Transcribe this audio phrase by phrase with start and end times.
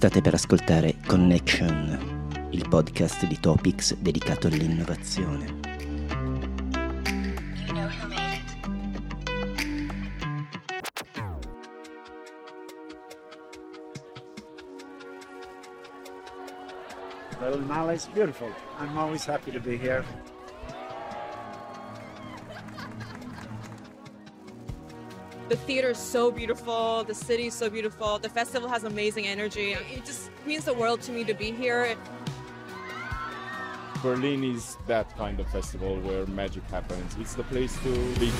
[0.00, 5.58] State per ascoltare Connection, il podcast di Topics dedicato all'innovazione.
[17.42, 18.48] Little Mala is beautiful.
[18.78, 20.02] I'm always happy to be here.
[25.50, 29.72] The theater is so beautiful, the city is so beautiful, the festival has amazing energy.
[29.72, 31.96] It just means the world to me to be here.
[34.00, 37.16] Berlin is that kind of festival where magic happens.
[37.18, 38.30] It's the place to be.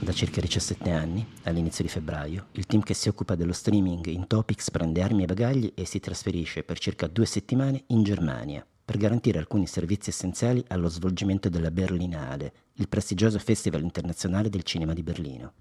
[0.00, 4.26] Da circa 17 anni, all'inizio di febbraio, il team che si occupa dello streaming in
[4.26, 8.96] Topics prende armi e bagagli e si trasferisce per circa due settimane in Germania per
[8.96, 15.02] garantire alcuni servizi essenziali allo svolgimento della Berlinale, il prestigioso Festival internazionale del cinema di
[15.02, 15.52] Berlino.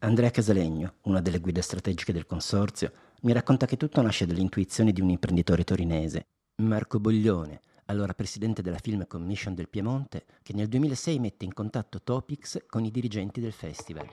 [0.00, 5.00] Andrea Casalegno, una delle guide strategiche del consorzio, mi racconta che tutto nasce dall'intuizione di
[5.00, 11.18] un imprenditore torinese, Marco Boglione, allora presidente della Film Commission del Piemonte, che nel 2006
[11.18, 14.06] mette in contatto Topics con i dirigenti del festival.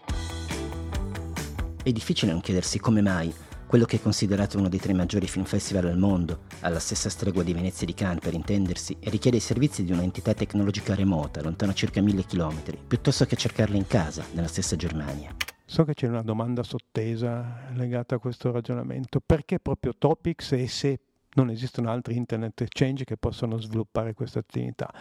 [1.83, 3.33] È difficile non chiedersi come mai
[3.73, 7.41] quello che è considerato uno dei tre maggiori film festival al mondo, alla stessa stregua
[7.41, 11.99] di Venezia di Cannes per intendersi, richiede i servizi di un'entità tecnologica remota, lontana circa
[11.99, 15.35] mille chilometri, piuttosto che cercarla in casa, nella stessa Germania.
[15.65, 19.19] So che c'è una domanda sottesa legata a questo ragionamento.
[19.25, 20.99] Perché proprio Topics e se
[21.33, 24.93] non esistono altri internet exchange che possono sviluppare questa attività?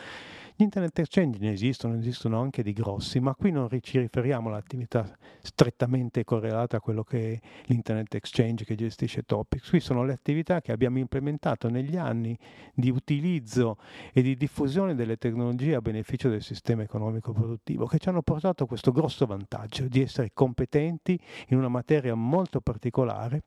[0.55, 5.11] Gli internet exchange ne esistono, esistono anche di grossi, ma qui non ci riferiamo all'attività
[5.41, 9.70] strettamente correlata a quello che è l'internet exchange che gestisce Topics.
[9.70, 12.39] Qui sono le attività che abbiamo implementato negli anni
[12.75, 13.78] di utilizzo
[14.12, 18.67] e di diffusione delle tecnologie a beneficio del sistema economico produttivo, che ci hanno portato
[18.67, 23.42] questo grosso vantaggio di essere competenti in una materia molto particolare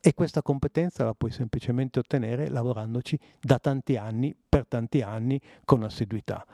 [0.00, 5.82] e questa competenza la puoi semplicemente ottenere lavorandoci da tanti anni, per tanti anni, con
[5.82, 6.44] assiduità.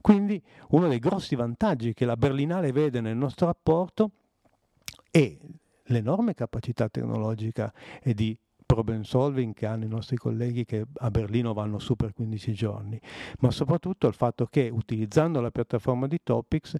[0.00, 4.10] Quindi uno dei grossi vantaggi che la Berlinale vede nel nostro rapporto
[5.10, 5.36] è
[5.84, 11.52] l'enorme capacità tecnologica e di problem solving che hanno i nostri colleghi che a Berlino
[11.52, 13.00] vanno su per 15 giorni,
[13.40, 16.76] ma soprattutto il fatto che utilizzando la piattaforma di Topics,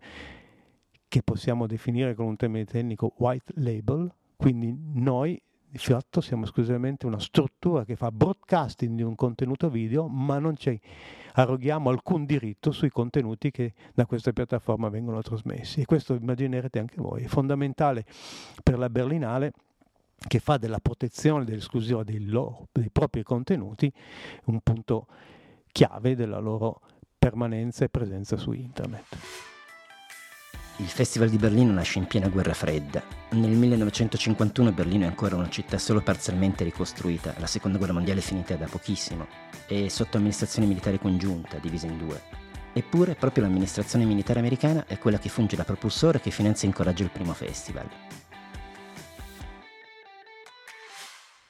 [1.08, 5.40] che possiamo definire con un termine tecnico white label, quindi noi
[5.70, 10.56] di fatto siamo esclusivamente una struttura che fa broadcasting di un contenuto video, ma non
[10.56, 10.78] ci
[11.34, 15.80] arroghiamo alcun diritto sui contenuti che da questa piattaforma vengono trasmessi.
[15.80, 18.04] E questo immaginerete anche voi, è fondamentale
[18.64, 19.52] per la Berlinale
[20.26, 23.90] che fa della protezione dell'esclusiva dei, loro, dei propri contenuti
[24.46, 25.06] un punto
[25.70, 26.80] chiave della loro
[27.16, 29.49] permanenza e presenza su internet.
[30.80, 33.02] Il Festival di Berlino nasce in piena guerra fredda.
[33.32, 38.22] Nel 1951 Berlino è ancora una città solo parzialmente ricostruita, la seconda guerra mondiale è
[38.22, 39.26] finita da pochissimo,
[39.66, 42.22] e sotto amministrazione militare congiunta, divisa in due.
[42.72, 47.02] Eppure proprio l'amministrazione militare americana è quella che funge da propulsore che finanzia e incoraggia
[47.02, 47.86] il primo festival.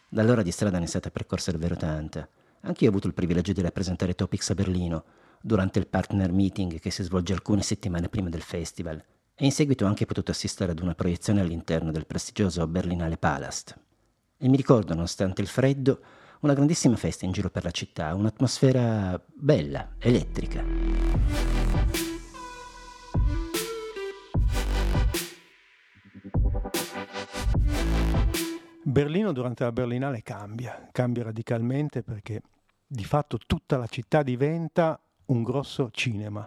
[0.08, 2.28] Da allora di strada ne è stata percorsa davvero tanta.
[2.62, 5.04] Anche io ho avuto il privilegio di rappresentare Topics a Berlino,
[5.40, 9.02] durante il partner meeting che si svolge alcune settimane prima del festival,
[9.40, 13.74] e in seguito ho anche potuto assistere ad una proiezione all'interno del prestigioso Berlinale Palast.
[14.36, 15.98] E mi ricordo, nonostante il freddo,
[16.40, 20.62] una grandissima festa in giro per la città, un'atmosfera bella, elettrica.
[28.82, 32.42] Berlino durante la Berlinale cambia, cambia radicalmente perché
[32.86, 36.46] di fatto tutta la città diventa un grosso cinema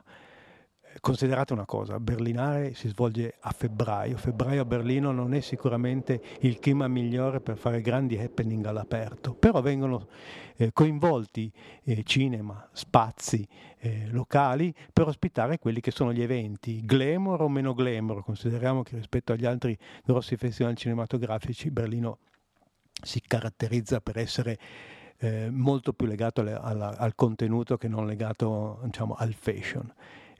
[0.99, 6.59] considerate una cosa, Berlinare si svolge a febbraio, febbraio a Berlino non è sicuramente il
[6.59, 10.07] clima migliore per fare grandi happening all'aperto, però vengono
[10.55, 11.51] eh, coinvolti
[11.83, 13.47] eh, cinema, spazi
[13.79, 18.95] eh, locali per ospitare quelli che sono gli eventi, glamour o meno glamour, consideriamo che
[18.95, 22.19] rispetto agli altri grossi festival cinematografici Berlino
[23.01, 24.57] si caratterizza per essere
[25.17, 29.91] eh, molto più legato alla, al contenuto che non legato diciamo, al fashion.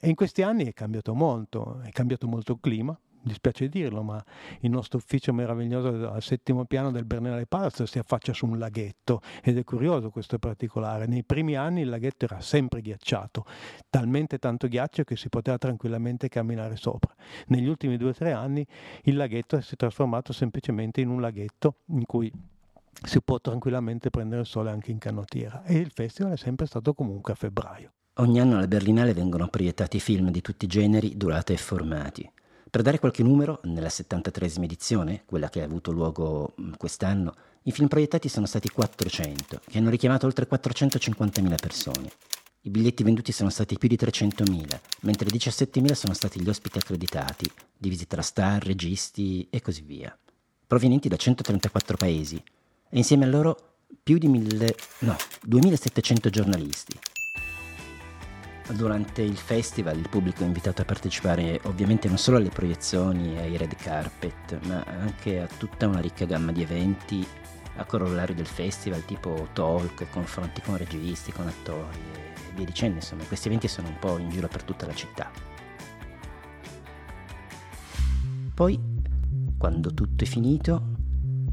[0.06, 4.22] E in questi anni è cambiato molto, è cambiato molto il clima, dispiace dirlo, ma
[4.60, 9.22] il nostro ufficio meraviglioso al settimo piano del Bernale Palazzo si affaccia su un laghetto
[9.42, 11.08] ed è curioso questo particolare.
[11.08, 13.46] Nei primi anni il laghetto era sempre ghiacciato,
[13.90, 17.16] talmente tanto ghiaccio che si poteva tranquillamente camminare sopra.
[17.48, 18.68] Negli ultimi due o tre anni
[19.04, 22.30] il laghetto si è trasformato semplicemente in un laghetto in cui
[23.06, 26.94] si può tranquillamente prendere il sole anche in canottiera e il festival è sempre stato
[26.94, 27.94] comunque a febbraio.
[28.18, 32.30] Ogni anno alla Berlinale vengono proiettati film di tutti i generi, durate e formati.
[32.70, 37.34] Per dare qualche numero, nella 73esima edizione, quella che ha avuto luogo mm, quest'anno,
[37.64, 42.12] i film proiettati sono stati 400, che hanno richiamato oltre 450.000 persone.
[42.62, 47.50] I biglietti venduti sono stati più di 300.000, mentre 17.000 sono stati gli ospiti accreditati,
[47.76, 50.16] divisi tra star, registi e così via,
[50.68, 55.16] provenienti da 134 paesi, e insieme a loro più di mille, no,
[55.50, 56.96] 2.700 giornalisti,
[58.72, 63.42] Durante il festival il pubblico è invitato a partecipare ovviamente non solo alle proiezioni e
[63.42, 67.28] ai red carpet, ma anche a tutta una ricca gamma di eventi
[67.76, 72.96] a corollario del festival, tipo talk, confronti con registi, con attori e via dicendo.
[72.96, 75.30] Insomma, questi eventi sono un po' in giro per tutta la città.
[78.54, 78.80] Poi,
[79.58, 80.92] quando tutto è finito,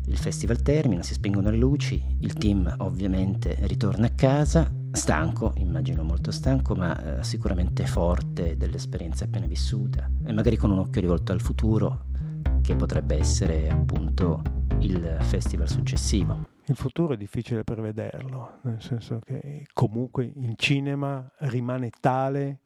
[0.06, 6.02] il festival termina, si spengono le luci, il team ovviamente ritorna a casa stanco, immagino
[6.02, 11.32] molto stanco, ma eh, sicuramente forte dell'esperienza appena vissuta e magari con un occhio rivolto
[11.32, 12.06] al futuro
[12.62, 14.42] che potrebbe essere appunto
[14.80, 16.48] il festival successivo.
[16.66, 22.60] Il futuro è difficile prevederlo, nel senso che comunque il cinema rimane tale,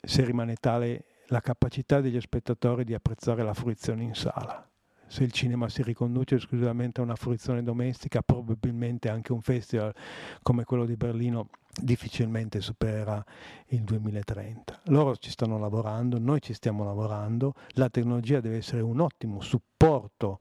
[0.00, 4.68] se rimane tale la capacità degli spettatori di apprezzare la fruizione in sala
[5.08, 9.94] se il cinema si riconduce esclusivamente a una fruizione domestica, probabilmente anche un festival
[10.42, 11.48] come quello di Berlino
[11.80, 13.24] difficilmente supera
[13.68, 14.80] il 2030.
[14.86, 20.38] Loro ci stanno lavorando, noi ci stiamo lavorando, la tecnologia deve essere un ottimo supporto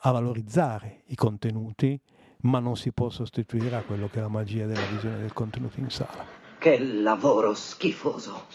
[0.00, 1.98] a valorizzare i contenuti,
[2.42, 5.80] ma non si può sostituire a quello che è la magia della visione del contenuto
[5.80, 6.42] in sala.
[6.58, 8.46] Che lavoro schifoso.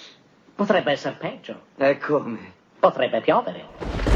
[0.56, 1.62] Potrebbe essere peggio.
[1.78, 2.54] E come?
[2.80, 4.09] Potrebbe piovere.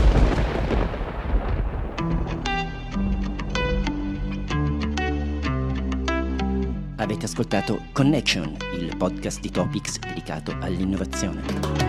[7.04, 11.83] Avete ascoltato Connection, il podcast di Topics dedicato all'innovazione.